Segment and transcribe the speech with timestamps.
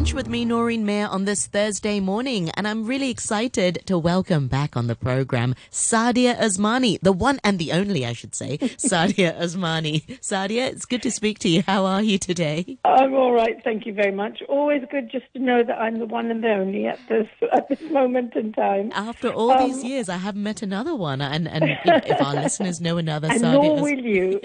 [0.00, 2.48] With me, Noreen Mayer, on this Thursday morning.
[2.54, 7.58] And I'm really excited to welcome back on the program Saadia Usmani, the one and
[7.58, 10.18] the only, I should say, Saadia Usmani.
[10.20, 11.62] Saadia, it's good to speak to you.
[11.66, 12.78] How are you today?
[12.82, 14.42] I'm all right, thank you very much.
[14.48, 17.68] Always good just to know that I'm the one and the only at this at
[17.68, 18.90] this moment in time.
[18.94, 21.20] After all um, these years, I haven't met another one.
[21.20, 23.52] And, and if, if our listeners know another and Saadia.
[23.52, 24.40] Nor will you.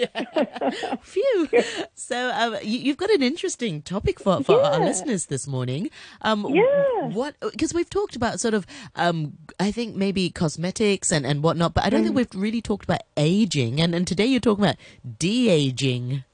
[1.00, 1.48] Phew.
[1.94, 4.72] So uh, you, have got an interesting topic for for, yeah.
[4.72, 5.90] our listeners this morning.
[6.22, 7.08] Um, yeah.
[7.08, 7.34] What?
[7.40, 11.84] Because we've talked about sort of, um, I think maybe cosmetics and, and whatnot, but
[11.84, 12.04] I don't mm.
[12.04, 13.80] think we've really talked about aging.
[13.80, 14.76] And, and today you're talking about
[15.18, 16.24] de aging.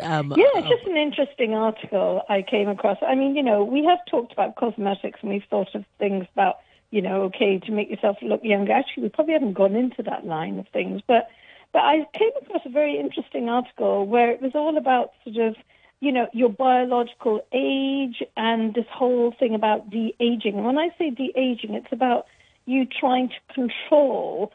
[0.00, 2.98] Um, yeah, it's just an interesting article I came across.
[3.06, 6.58] I mean, you know, we have talked about cosmetics and we've thought of things about,
[6.90, 8.72] you know, okay, to make yourself look younger.
[8.72, 11.28] Actually, we probably haven't gone into that line of things, but
[11.72, 15.56] but I came across a very interesting article where it was all about sort of
[16.04, 20.62] you know, your biological age and this whole thing about de-aging.
[20.62, 22.26] When I say de-aging, it's about
[22.66, 24.52] you trying to control,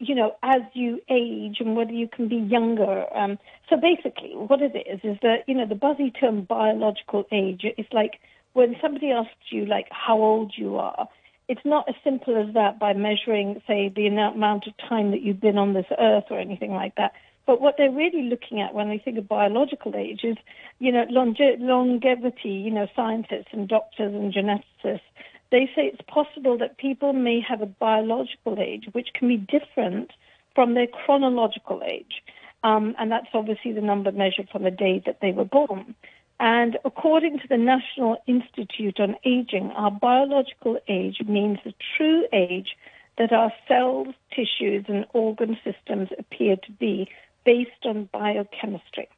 [0.00, 3.06] you know, as you age and whether you can be younger.
[3.16, 3.38] Um,
[3.70, 7.86] so basically, what it is is that you know the buzzy term biological age is
[7.92, 8.18] like
[8.54, 11.08] when somebody asks you like how old you are.
[11.48, 15.40] It's not as simple as that by measuring, say, the amount of time that you've
[15.40, 17.12] been on this earth or anything like that.
[17.52, 20.38] But what they're really looking at when they think of biological age is,
[20.78, 25.02] you know, longe- longevity, you know, scientists and doctors and geneticists,
[25.50, 30.12] they say it's possible that people may have a biological age which can be different
[30.54, 32.22] from their chronological age.
[32.64, 35.94] Um, and that's obviously the number measured from the day that they were born.
[36.40, 42.78] And according to the National Institute on Aging, our biological age means the true age
[43.18, 47.10] that our cells, tissues, and organ systems appear to be
[47.44, 49.08] based on biochemistry.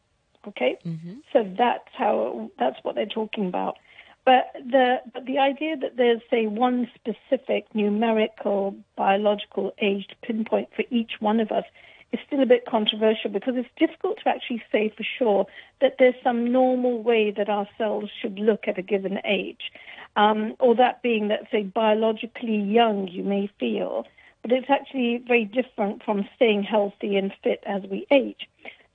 [0.47, 1.15] Okay, mm-hmm.
[1.33, 3.77] so that's how that's what they're talking about.
[4.25, 10.69] But the but the idea that there's say one specific numerical biological age to pinpoint
[10.75, 11.65] for each one of us
[12.13, 15.47] is still a bit controversial because it's difficult to actually say for sure
[15.81, 19.73] that there's some normal way that our cells should look at a given age.
[20.17, 24.07] Um, or that being that, say, biologically young you may feel,
[24.45, 28.47] but it's actually very different from staying healthy and fit as we age.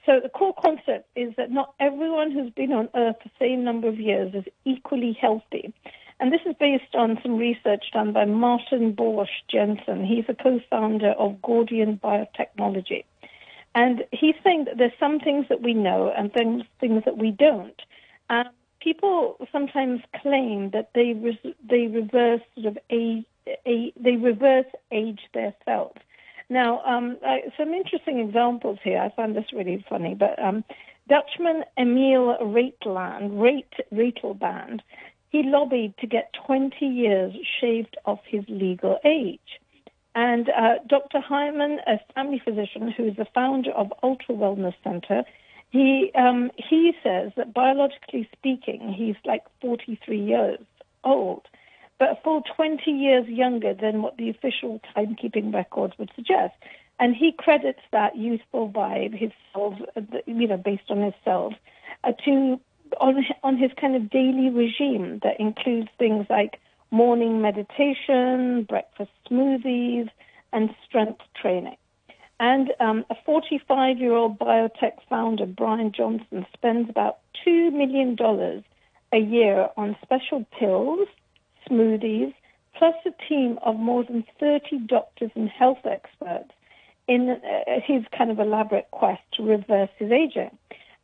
[0.05, 3.87] So the core concept is that not everyone who's been on Earth the same number
[3.87, 5.73] of years is equally healthy.
[6.19, 10.05] And this is based on some research done by Martin Borch Jensen.
[10.05, 13.05] He's a co-founder of Gordian Biotechnology.
[13.73, 17.31] And he's saying that there's some things that we know and things, things that we
[17.31, 17.81] don't.
[18.29, 18.49] Um,
[18.81, 25.53] people sometimes claim that they, res- they reverse sort of age, they reverse age their
[25.65, 25.95] cells.
[26.49, 27.17] Now, um,
[27.57, 28.99] some interesting examples here.
[28.99, 30.63] I find this really funny, but um,
[31.07, 34.79] Dutchman Emil Rateland, Rate, Ratelband,
[35.29, 39.59] he lobbied to get 20 years shaved off his legal age.
[40.15, 41.19] And uh, Dr.
[41.19, 45.23] Hyman, a family physician who is the founder of Ultra Wellness Center,
[45.69, 50.59] he um, he says that biologically speaking, he's like 43 years
[51.03, 51.47] old
[51.99, 56.55] but a full 20 years younger than what the official timekeeping records would suggest.
[56.99, 59.69] And he credits that youthful vibe, his uh,
[60.25, 61.53] you know, based on his cells,
[62.03, 62.59] uh, to
[62.99, 66.59] on on his kind of daily regime that includes things like
[66.91, 70.09] morning meditation, breakfast smoothies,
[70.51, 71.77] and strength training.
[72.39, 78.17] And um, a 45 year old biotech founder, Bryan Johnson, spends about $2 million
[79.11, 81.07] a year on special pills
[81.69, 82.33] smoothies,
[82.75, 86.51] plus a team of more than 30 doctors and health experts
[87.07, 90.55] in uh, his kind of elaborate quest to reverse his aging.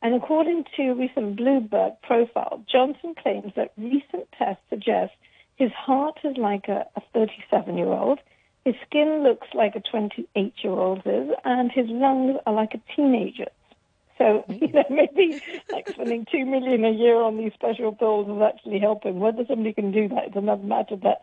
[0.01, 5.13] And according to a recent Bloomberg profile, Johnson claims that recent tests suggest
[5.55, 8.19] his heart is like a 37 year old,
[8.65, 11.03] his skin looks like a 28 year old's,
[11.43, 13.47] and his lungs are like a teenager's.
[14.17, 14.75] So, you mm-hmm.
[14.75, 15.41] know, maybe
[15.71, 19.19] like spending two million a year on these special pills is actually helping.
[19.19, 20.95] Whether somebody can do that is another matter.
[20.95, 21.21] But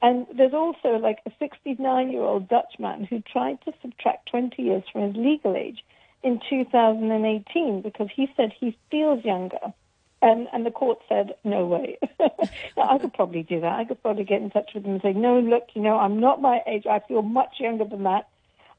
[0.00, 4.84] and there's also like a 69 year old Dutchman who tried to subtract 20 years
[4.92, 5.84] from his legal age
[6.22, 9.72] in 2018 because he said he feels younger.
[10.20, 11.96] And, and the court said, no way.
[12.76, 13.72] I could probably do that.
[13.72, 16.18] I could probably get in touch with them and say, no, look, you know, I'm
[16.18, 16.86] not my age.
[16.86, 18.28] I feel much younger than that.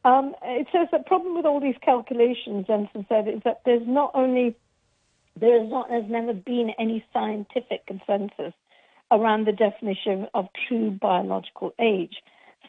[0.06, 4.12] Um, it says the problem with all these calculations, Jensen said, is that there's not
[4.13, 4.56] only
[5.40, 8.54] there is not there's never been any scientific consensus
[9.12, 12.18] around the definition of true biological age.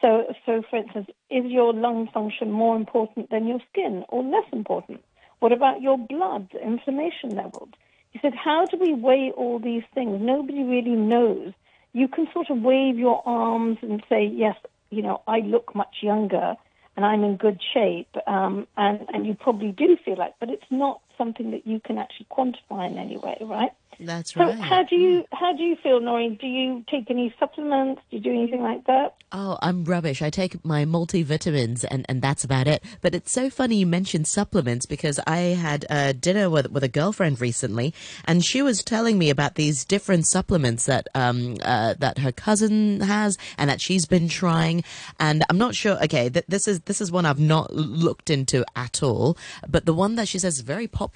[0.01, 4.45] So, so for instance, is your lung function more important than your skin or less
[4.51, 5.03] important?
[5.39, 7.69] What about your blood inflammation levels?
[8.11, 10.19] He said, How do we weigh all these things?
[10.21, 11.53] Nobody really knows.
[11.93, 14.55] You can sort of wave your arms and say, Yes,
[14.89, 16.55] you know, I look much younger
[16.95, 20.69] and I'm in good shape, um, and, and you probably do feel like, but it's
[20.69, 23.71] not something that you can actually quantify in any way, right?
[23.99, 24.59] That's So right.
[24.59, 26.35] how do you how do you feel, Noreen?
[26.41, 28.01] Do you take any supplements?
[28.09, 29.13] Do you do anything like that?
[29.33, 30.21] Oh, I'm rubbish.
[30.21, 32.83] I take my multivitamins and, and that's about it.
[33.01, 36.89] But it's so funny you mentioned supplements because I had uh, dinner with, with a
[36.89, 37.93] girlfriend recently
[38.25, 43.01] and she was telling me about these different supplements that, um, uh, that her cousin
[43.01, 44.83] has and that she's been trying.
[45.19, 46.01] And I'm not sure.
[46.03, 46.29] Okay.
[46.29, 49.37] Th- this is, this is one I've not looked into at all.
[49.69, 51.10] But the one that she says is very popular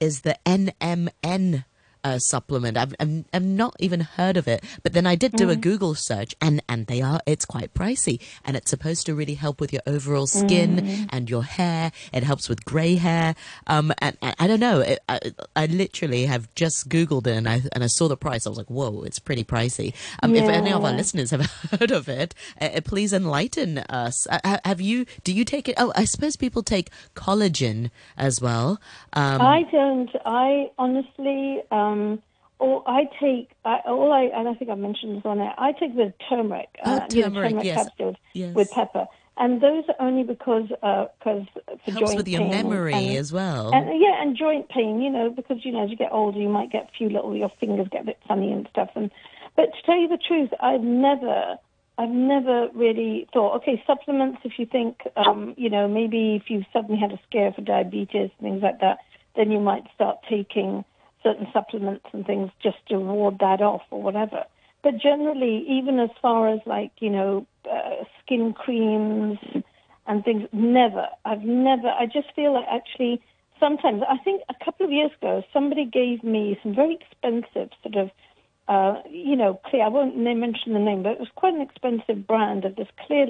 [0.00, 1.64] is the NMN
[2.06, 2.76] uh, supplement.
[2.76, 5.94] I've, I've, I've not even heard of it, but then I did do a Google
[5.96, 9.72] search, and and they are it's quite pricey, and it's supposed to really help with
[9.72, 11.90] your overall skin and your hair.
[12.12, 13.34] It helps with grey hair.
[13.66, 14.80] Um, and, and I don't know.
[14.80, 15.18] It, I,
[15.56, 18.46] I literally have just Googled it, and I and I saw the price.
[18.46, 19.92] I was like, whoa, it's pretty pricey.
[20.22, 21.44] Um, if any of our listeners have
[21.80, 24.26] heard of it, uh, uh, please enlighten us.
[24.30, 25.06] Uh, have you?
[25.24, 25.74] Do you take it?
[25.76, 28.80] Oh, I suppose people take collagen as well.
[29.12, 30.10] Um, I don't.
[30.24, 31.95] I honestly, um,
[32.58, 35.54] or I take I, all I and I think I mentioned this on there.
[35.58, 37.76] I take the turmeric, Oh, uh, you know, turmeric, turmeric yes.
[37.76, 38.54] capsules Yes.
[38.54, 39.06] with pepper,
[39.36, 41.44] and those are only because because
[41.84, 43.74] for helps joint with your pain memory and, as well.
[43.74, 46.48] And yeah, and joint pain, you know, because you know as you get older, you
[46.48, 48.90] might get a few little your fingers get a bit funny and stuff.
[48.94, 49.10] And
[49.56, 51.56] but to tell you the truth, I've never,
[51.98, 54.38] I've never really thought, okay, supplements.
[54.44, 58.30] If you think, um, you know, maybe if you suddenly had a scare for diabetes,
[58.40, 58.98] things like that,
[59.34, 60.84] then you might start taking
[61.26, 64.44] certain supplements and things just to ward that off or whatever.
[64.82, 69.38] But generally, even as far as like you know, uh, skin creams
[70.06, 70.48] and things.
[70.52, 71.08] Never.
[71.24, 71.88] I've never.
[71.88, 73.20] I just feel like actually
[73.58, 74.02] sometimes.
[74.08, 78.10] I think a couple of years ago, somebody gave me some very expensive sort of.
[78.68, 79.84] Uh, you know, clear.
[79.84, 83.26] I won't mention the name, but it was quite an expensive brand of this clear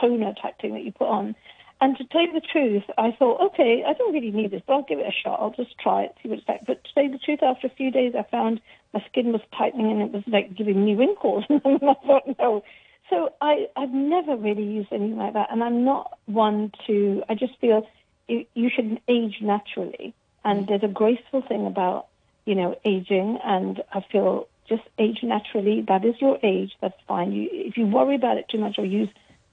[0.00, 1.36] toner type thing that you put on.
[1.80, 4.74] And to tell you the truth, I thought, okay, I don't really need this, but
[4.74, 5.40] I'll give it a shot.
[5.40, 6.66] I'll just try it, see what it's like.
[6.66, 8.60] But to tell you the truth, after a few days, I found
[8.92, 11.44] my skin was tightening and it was like giving me wrinkles.
[11.48, 12.62] and I thought, no.
[13.08, 15.48] So I, I've never really used anything like that.
[15.50, 17.88] And I'm not one to, I just feel
[18.28, 20.14] you, you should age naturally.
[20.44, 20.68] And mm.
[20.68, 22.08] there's a graceful thing about,
[22.44, 23.38] you know, aging.
[23.42, 25.80] And I feel just age naturally.
[25.88, 26.72] That is your age.
[26.82, 27.32] That's fine.
[27.32, 29.08] You, if you worry about it too much or use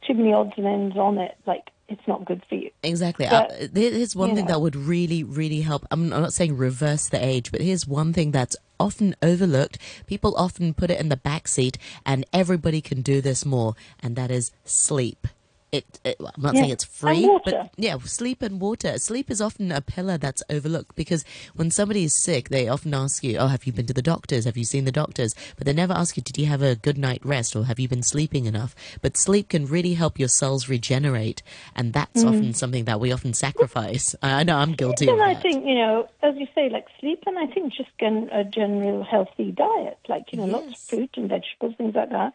[0.08, 2.70] too many odds and ends on it, like, it's not good for you.
[2.84, 3.28] Exactly.
[3.30, 4.54] But, uh, here's one thing know.
[4.54, 5.86] that would really, really help.
[5.92, 9.78] I'm I'm not saying reverse the age, but here's one thing that's often overlooked.
[10.06, 14.16] People often put it in the back seat, and everybody can do this more, and
[14.16, 15.28] that is sleep.
[15.72, 16.62] It, it I'm not Yeah.
[16.62, 18.98] saying it's free, but yeah, sleep and water.
[18.98, 21.26] Sleep is often a pillar that's overlooked because
[21.56, 24.46] when somebody is sick, they often ask you, "Oh, have you been to the doctors?
[24.46, 26.98] Have you seen the doctors?" But they never ask you, "Did you have a good
[26.98, 30.70] night rest, or have you been sleeping enough?" But sleep can really help your cells
[30.70, 31.44] regenerate,
[31.76, 32.28] and that's Mm.
[32.30, 34.16] often something that we often sacrifice.
[34.22, 37.24] I know I'm guilty of And I think, you know, as you say, like sleep,
[37.26, 41.30] and I think just a general healthy diet, like, you know, lots of fruit and
[41.30, 42.34] vegetables, things like that.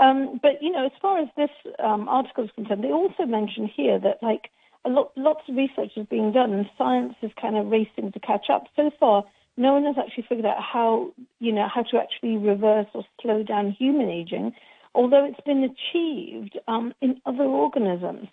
[0.00, 3.68] Um, but, you know, as far as this um, article is concerned, they also mention
[3.68, 4.50] here that, like,
[4.84, 8.20] a lot, lots of research is being done, and science is kind of racing to
[8.20, 8.64] catch up.
[8.74, 9.24] So far,
[9.56, 13.42] no one has actually figured out how, you know, how to actually reverse or slow
[13.42, 14.52] down human aging,
[14.94, 18.28] although it's been achieved um, in other organisms.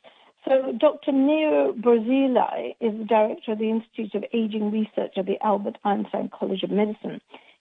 [0.45, 1.11] So Dr.
[1.11, 6.29] Nir Barzilai is the director of the Institute of Aging Research at the Albert Einstein
[6.29, 7.19] College of Medicine.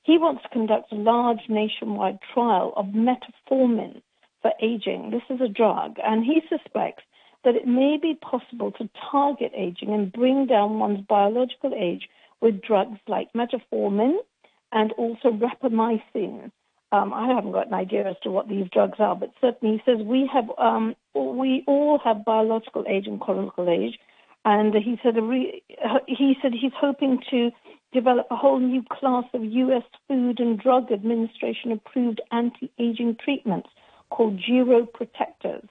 [0.09, 4.00] He wants to conduct a large nationwide trial of metformin
[4.41, 5.11] for aging.
[5.11, 7.03] This is a drug, and he suspects
[7.45, 12.09] that it may be possible to target aging and bring down one's biological age
[12.41, 14.15] with drugs like metformin
[14.73, 16.53] and also rapamycin.
[16.91, 19.83] Um, I haven't got an idea as to what these drugs are, but certainly he
[19.85, 23.99] says we have um, we all have biological age and chronological age,
[24.47, 25.62] and he said re-
[26.07, 27.50] he said he's hoping to
[27.92, 29.85] develop a whole new class of U.S.
[30.07, 33.68] Food and Drug Administration approved anti-aging treatments
[34.11, 35.66] called geroprotectors.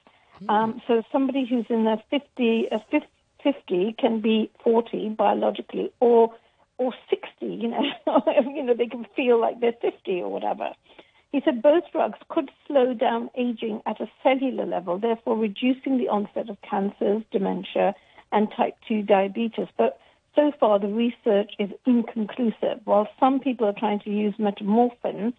[0.50, 3.08] Um, so somebody who's in their 50, uh, 50,
[3.44, 6.34] 50 can be 40 biologically, or
[6.78, 7.28] or 60.
[7.42, 7.82] You know,
[8.56, 10.72] you know they can feel like they're 50 or whatever.
[11.32, 16.08] He said both drugs could slow down aging at a cellular level, therefore reducing the
[16.08, 17.96] onset of cancers, dementia,
[18.32, 19.68] and type 2 diabetes.
[19.78, 20.00] But
[20.38, 22.80] so far, the research is inconclusive.
[22.86, 25.34] While some people are trying to use metamorphin,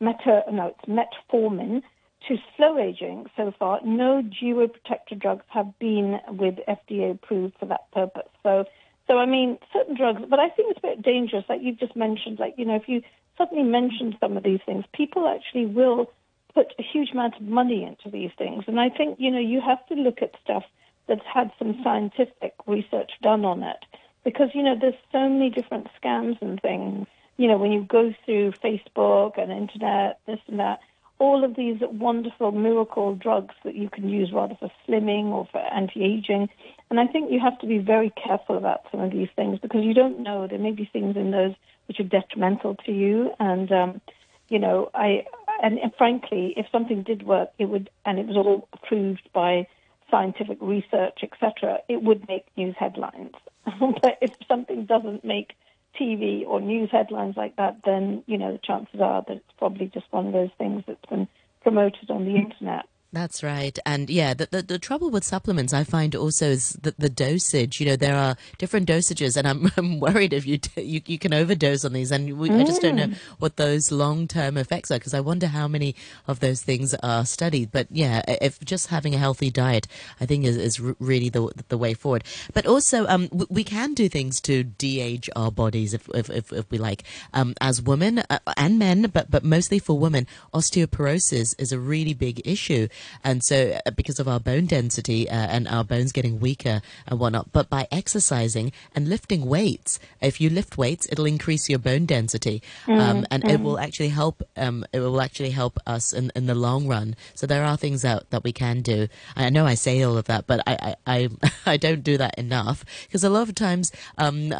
[0.00, 1.82] meta, no, it's metformin,
[2.28, 7.90] to slow aging, so far, no geroprotector drugs have been with FDA approved for that
[7.92, 8.28] purpose.
[8.42, 8.66] So
[9.10, 11.96] So, I mean, certain drugs, but I think it's a bit dangerous, like you've just
[11.96, 13.02] mentioned, like, you know, if you
[13.36, 16.12] suddenly mention some of these things, people actually will
[16.54, 18.62] put a huge amount of money into these things.
[18.68, 20.62] And I think, you know, you have to look at stuff
[21.08, 23.82] that's had some scientific research done on it.
[24.24, 27.06] Because, you know, there's so many different scams and things.
[27.36, 30.80] You know, when you go through Facebook and internet, this and that,
[31.18, 35.58] all of these wonderful miracle drugs that you can use rather for slimming or for
[35.58, 36.48] anti-aging.
[36.88, 39.84] And I think you have to be very careful about some of these things because
[39.84, 40.46] you don't know.
[40.46, 41.54] There may be things in those
[41.86, 43.32] which are detrimental to you.
[43.38, 44.00] And, um,
[44.48, 45.26] you know, I,
[45.62, 49.66] and, and frankly, if something did work, it would, and it was all approved by
[50.10, 53.34] scientific research, etc., it would make news headlines.
[54.02, 55.52] but if something doesn't make
[55.98, 59.86] TV or news headlines like that, then you know the chances are that it's probably
[59.86, 61.28] just one of those things that's been
[61.62, 62.50] promoted on the hmm.
[62.50, 62.86] internet.
[63.12, 63.76] That's right.
[63.84, 67.80] And yeah, the, the, the, trouble with supplements I find also is that the dosage.
[67.80, 71.18] You know, there are different dosages, and I'm, I'm worried if you, t- you you
[71.18, 72.60] can overdose on these, and we, mm.
[72.60, 73.16] I just don't know mm.
[73.38, 75.96] what those long term effects are because I wonder how many
[76.28, 77.72] of those things are studied.
[77.72, 79.88] But yeah, if just having a healthy diet,
[80.20, 82.22] I think is, is really the the way forward.
[82.54, 86.52] But also, um, we, we can do things to de-age our bodies if if, if,
[86.52, 87.02] if we like.
[87.34, 92.14] Um, as women uh, and men, but but mostly for women, osteoporosis is a really
[92.14, 92.86] big issue.
[93.24, 97.18] And so, uh, because of our bone density uh, and our bones getting weaker and
[97.18, 102.06] whatnot, but by exercising and lifting weights, if you lift weights, it'll increase your bone
[102.06, 103.50] density, um, mm, and mm.
[103.50, 104.42] it will actually help.
[104.56, 107.16] Um, it will actually help us in, in the long run.
[107.34, 109.08] So there are things that that we can do.
[109.36, 112.38] I know I say all of that, but I I, I, I don't do that
[112.38, 114.52] enough because a lot of times um,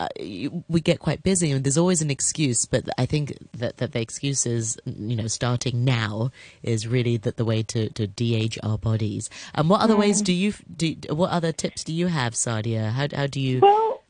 [0.69, 2.67] we get quite busy and there's always an excuse.
[2.67, 6.31] But I think that, that the excuse is, you know, starting now
[6.63, 9.31] is really that the way to to de de-age our bodies.
[9.55, 10.97] And what other ways do you do?
[11.11, 12.91] What other tips do you have, Saadia?
[12.91, 13.61] How how do you?
[13.61, 14.03] Well,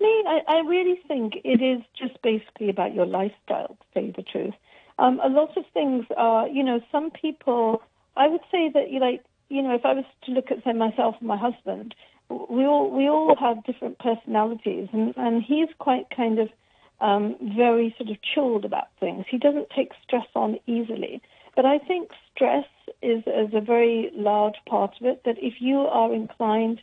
[0.00, 3.68] me, I, I really think it is just basically about your lifestyle.
[3.68, 4.54] To tell you the truth,
[4.98, 6.48] um, a lot of things are.
[6.48, 7.82] You know, some people.
[8.16, 9.24] I would say that you like.
[9.48, 11.94] You know, if I was to look at say myself and my husband,
[12.28, 16.48] we all we all have different personalities, and and he's quite kind of.
[17.00, 19.26] Um, very sort of chilled about things.
[19.28, 21.20] He doesn't take stress on easily.
[21.56, 22.66] But I think stress
[23.02, 25.22] is, is a very large part of it.
[25.24, 26.80] That if you are inclined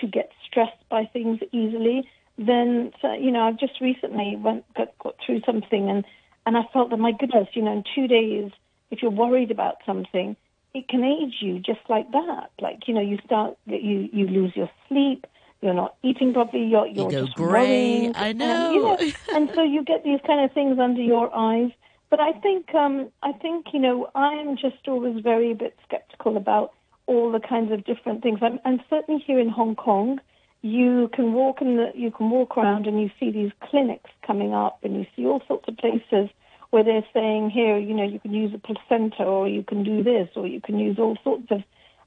[0.00, 2.08] to get stressed by things easily,
[2.38, 6.04] then you know I've just recently went got, got through something and
[6.46, 8.50] and I felt that my goodness, you know, in two days,
[8.90, 10.36] if you're worried about something,
[10.74, 12.50] it can age you just like that.
[12.60, 15.26] Like you know, you start you you lose your sleep.
[15.60, 16.64] You're not eating properly.
[16.64, 18.00] You're you're you just gray.
[18.00, 18.46] Worrying, I know.
[18.46, 19.12] And, you know.
[19.36, 21.70] and so you get these kind of things under your eyes.
[22.10, 26.36] But I think um, I think you know I'm just always very a bit skeptical
[26.36, 26.72] about
[27.06, 28.40] all the kinds of different things.
[28.42, 30.20] I'm, and certainly here in Hong Kong,
[30.62, 34.52] you can walk in the, you can walk around and you see these clinics coming
[34.52, 36.28] up, and you see all sorts of places
[36.70, 40.02] where they're saying here, you know, you can use a placenta, or you can do
[40.02, 41.62] this, or you can use all sorts of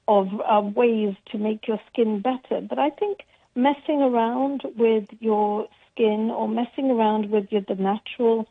[0.09, 2.59] of uh, ways to make your skin better.
[2.59, 3.19] But I think
[3.55, 8.49] messing around with your skin or messing around with your, the natural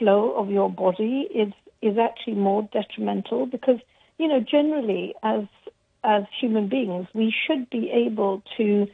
[0.00, 1.52] flow of your body is
[1.82, 3.78] is actually more detrimental because
[4.18, 5.44] you know generally as
[6.02, 8.88] as human beings we should be able to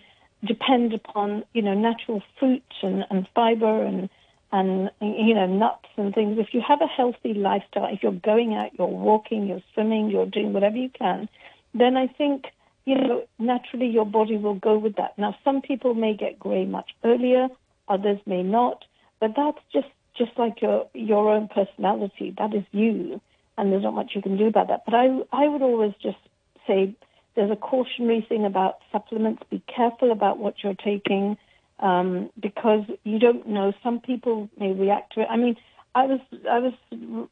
[0.45, 4.11] depend upon you know natural fruits and, and fiber and
[4.53, 6.39] and you know nuts and things.
[6.39, 10.27] If you have a healthy lifestyle if you're going out you're walking you're swimming you're
[10.27, 11.29] doing whatever you can
[11.75, 12.47] then i think
[12.85, 15.19] you know naturally your body will go with that.
[15.19, 17.49] Now some people may get gray much earlier
[17.89, 18.85] others may not
[19.21, 22.35] but that's just just like your your own personality.
[22.39, 23.21] That is you,
[23.57, 24.85] and there's not much you can do about that.
[24.85, 26.19] But I I would always just
[26.67, 26.95] say
[27.35, 29.43] there's a cautionary thing about supplements.
[29.51, 31.37] Be careful about what you're taking
[31.81, 33.73] um, because you don't know.
[33.83, 35.29] Some people may react to it.
[35.31, 35.57] I mean,
[35.95, 36.21] I was
[36.51, 36.73] I was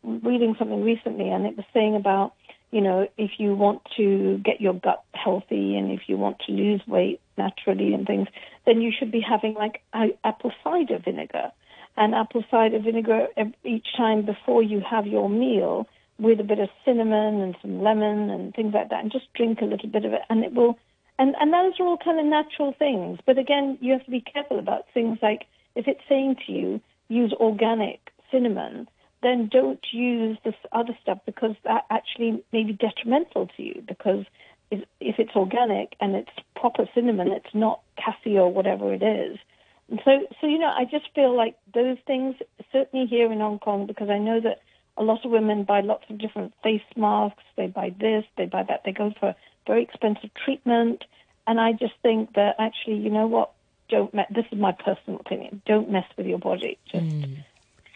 [0.02, 2.34] reading something recently, and it was saying about
[2.70, 6.52] you know if you want to get your gut healthy and if you want to
[6.52, 8.28] lose weight naturally and things,
[8.66, 9.82] then you should be having like
[10.22, 11.50] apple cider vinegar
[11.96, 13.28] and apple cider vinegar
[13.64, 15.86] each time before you have your meal
[16.18, 19.60] with a bit of cinnamon and some lemon and things like that, and just drink
[19.60, 20.78] a little bit of it, and it will.
[21.18, 23.18] And and those are all kind of natural things.
[23.24, 26.80] But again, you have to be careful about things like if it's saying to you
[27.08, 28.88] use organic cinnamon,
[29.22, 34.24] then don't use this other stuff because that actually may be detrimental to you because
[34.70, 39.38] if, it's organic and it's proper cinnamon, it's not cassia or whatever it is
[39.88, 42.36] so, so you know, I just feel like those things,
[42.72, 44.60] certainly here in Hong Kong, because I know that
[44.96, 47.42] a lot of women buy lots of different face masks.
[47.56, 48.82] They buy this, they buy that.
[48.84, 49.34] They go for
[49.66, 51.04] very expensive treatment,
[51.46, 53.50] and I just think that actually, you know what?
[53.88, 54.12] don't.
[54.14, 55.62] Me- this is my personal opinion.
[55.66, 56.78] Don't mess with your body.
[56.90, 57.34] Just hmm.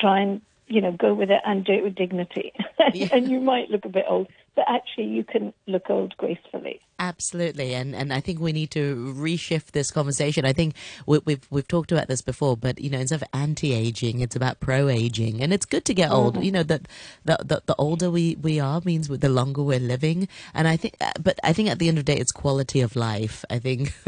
[0.00, 2.52] try and you know go with it and do it with dignity.
[2.94, 3.08] Yeah.
[3.12, 4.28] and you might look a bit old,
[4.58, 6.80] but actually you can look old gracefully.
[7.00, 10.44] Absolutely, and and I think we need to reshift this conversation.
[10.44, 10.74] I think
[11.06, 14.58] we, we've we've talked about this before, but you know, instead of anti-aging, it's about
[14.58, 16.42] pro-aging, and it's good to get old.
[16.42, 16.88] You know that
[17.24, 20.96] the, the the older we we are means the longer we're living, and I think,
[21.00, 23.44] uh, but I think at the end of the day, it's quality of life.
[23.48, 23.94] I think,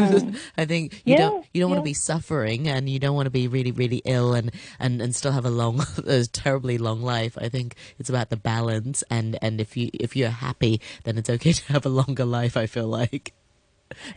[0.58, 3.26] I think you Yeah, don't you don't want to be suffering, and you don't want
[3.26, 7.02] to be really really ill, and and and still have a long, a terribly long
[7.02, 7.38] life.
[7.40, 11.30] I think it's about the balance, and and if you if you're happy, then it's
[11.30, 12.56] okay to have a longer life.
[12.56, 13.34] I feel like.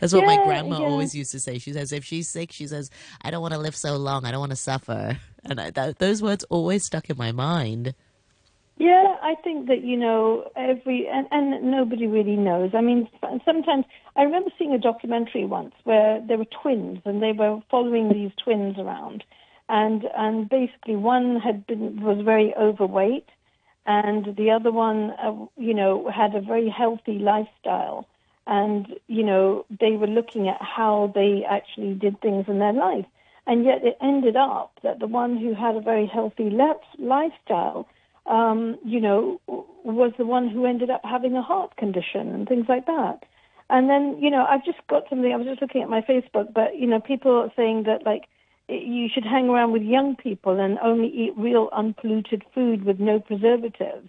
[0.00, 0.86] That's what my grandma yeah.
[0.86, 1.58] always used to say.
[1.58, 2.90] She says, if she's sick, she says,
[3.22, 4.24] I don't want to live so long.
[4.24, 5.18] I don't want to suffer.
[5.46, 7.94] And I, that, those words always stuck in my mind.
[8.78, 12.70] Yeah, I think that you know every and, and nobody really knows.
[12.74, 13.08] I mean,
[13.44, 13.84] sometimes
[14.16, 18.32] I remember seeing a documentary once where there were twins and they were following these
[18.42, 19.22] twins around,
[19.68, 23.28] and and basically one had been was very overweight,
[23.86, 28.06] and the other one, uh, you know, had a very healthy lifestyle,
[28.46, 33.06] and you know they were looking at how they actually did things in their life,
[33.46, 37.86] and yet it ended up that the one who had a very healthy lef- lifestyle
[38.26, 42.66] um, you know, was the one who ended up having a heart condition and things
[42.68, 43.24] like that.
[43.70, 46.52] And then, you know, I've just got something, I was just looking at my Facebook,
[46.54, 48.24] but, you know, people are saying that, like,
[48.68, 53.20] you should hang around with young people and only eat real unpolluted food with no
[53.20, 54.08] preservatives.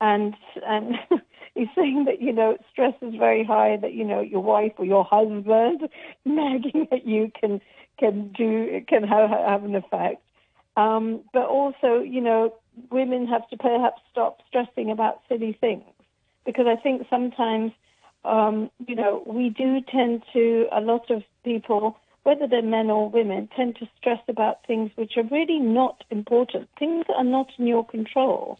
[0.00, 0.34] And,
[0.66, 0.96] and
[1.54, 4.84] he's saying that, you know, stress is very high, that, you know, your wife or
[4.84, 5.88] your husband
[6.24, 7.60] nagging at you can,
[7.98, 10.22] can do, can have, have an effect.
[10.76, 12.54] Um, but also, you know,
[12.90, 15.84] women have to perhaps stop stressing about silly things
[16.44, 17.72] because I think sometimes,
[18.24, 23.08] um, you know, we do tend to, a lot of people, whether they're men or
[23.08, 27.48] women, tend to stress about things which are really not important, things that are not
[27.58, 28.58] in your control.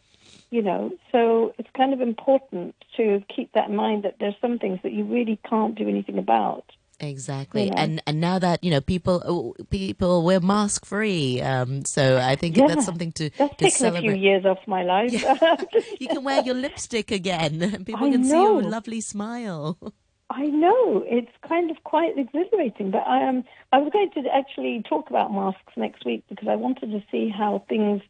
[0.50, 4.58] You know, so it's kind of important to keep that in mind that there's some
[4.58, 6.64] things that you really can't do anything about.
[7.00, 7.64] Exactly.
[7.64, 7.76] You know.
[7.76, 11.40] And and now that, you know, people oh, people we're mask free.
[11.40, 12.68] Um, so I think Yeah.
[12.68, 15.12] that's something to, That's to taken a few years off my life.
[15.98, 17.84] You can wear your lipstick again.
[17.84, 19.78] People I can see your lovely smile.
[20.36, 23.44] I know it's kind of quite exhilarating, but I am.
[23.72, 27.28] I was going to actually talk about masks next week because I wanted to see
[27.28, 28.02] how things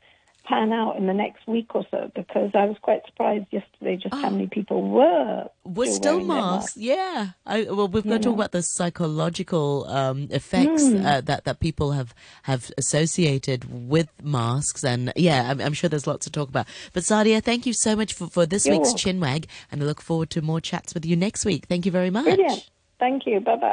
[0.44, 2.10] pan out in the next week or so.
[2.14, 5.48] Because I was quite surprised yesterday just how many people were.
[5.64, 7.30] We're still masks, yeah.
[7.46, 11.92] I, well, we've got to talk about the psychological um, effects uh, that that people
[11.92, 16.66] have have associated with masks, and yeah, I'm, I'm sure there's lots to talk about.
[16.92, 19.20] But Saadia, thank you so much for, for this You're week's welcome.
[19.20, 21.66] Chinwag, and I look forward to more chats with you next week.
[21.66, 22.24] Thank you very much.
[22.24, 22.70] Brilliant.
[22.98, 23.40] Thank you.
[23.40, 23.60] Bye bye.